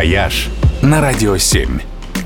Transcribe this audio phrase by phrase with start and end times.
[0.00, 0.48] «Вояж»
[0.80, 1.78] на Радио 7.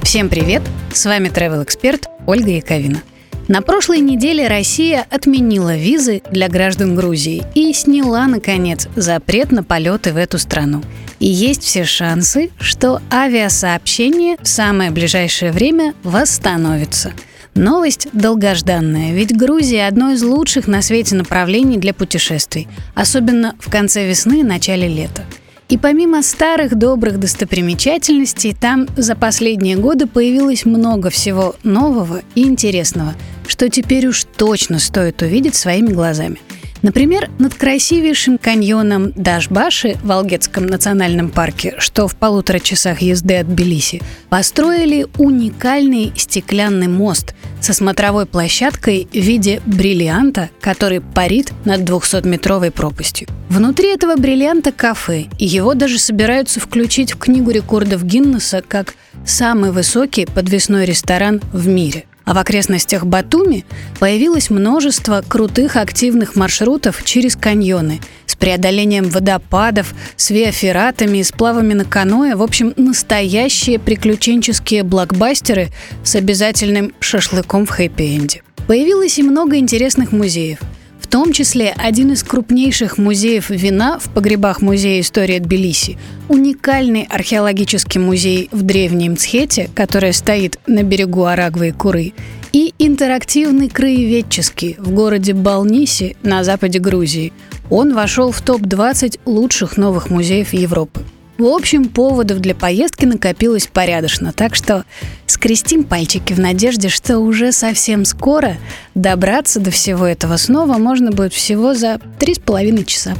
[0.04, 0.62] Всем привет!
[0.92, 3.02] С вами travel эксперт Ольга Яковина.
[3.48, 10.12] На прошлой неделе Россия отменила визы для граждан Грузии и сняла, наконец, запрет на полеты
[10.12, 10.84] в эту страну.
[11.18, 17.12] И есть все шансы, что авиасообщение в самое ближайшее время восстановится–
[17.56, 22.66] Новость долгожданная, ведь Грузия– одно из лучших на свете направлений для путешествий,
[22.96, 25.24] особенно в конце весны и начале лета.
[25.68, 33.14] И помимо старых добрых достопримечательностей, там за последние годы появилось много всего нового и интересного,
[33.46, 36.38] что теперь уж точно стоит увидеть своими глазами–
[36.84, 43.48] Например, над красивейшим каньоном Дашбаши в Алгетском национальном парке, что в полутора часах езды от
[43.48, 47.33] Тбилиси, построили уникальный стеклянный мост
[47.64, 53.28] со смотровой площадкой в виде бриллианта, который парит над 200-метровой пропастью.
[53.48, 59.70] Внутри этого бриллианта кафе, и его даже собираются включить в книгу рекордов Гиннесса как самый
[59.70, 63.64] высокий подвесной ресторан в мире– а в окрестностях Батуми
[64.00, 71.84] появилось множество крутых активных маршрутов через каньоны с преодолением водопадов, с виафератами и сплавами на
[71.84, 72.34] каноэ.
[72.34, 75.68] В общем, настоящие приключенческие блокбастеры
[76.02, 78.42] с обязательным шашлыком в хэппи-энде.
[78.66, 80.58] Появилось и много интересных музеев–
[81.14, 85.96] том числе один из крупнейших музеев вина в погребах Музея истории Тбилиси,
[86.28, 92.14] уникальный археологический музей в Древней Мцхете, который стоит на берегу Арагвы и Куры,
[92.52, 97.32] и интерактивный краеведческий в городе Балниси на западе Грузии.
[97.70, 101.02] Он вошел в топ-20 лучших новых музеев Европы.
[101.36, 104.84] В общем, поводов для поездки накопилось порядочно, так что
[105.26, 108.56] скрестим пальчики в надежде, что уже совсем скоро
[108.94, 113.14] добраться до всего этого снова можно будет всего за три с половиной часа.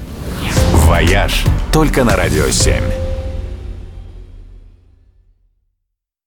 [0.73, 3.04] «Вояж» только на «Радио 7».